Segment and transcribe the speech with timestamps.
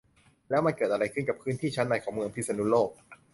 [0.49, 2.89] แล้วมันเกิดอะไรขึ้นกับพื้นที่ชั้นในของเมืองพิษณุโลก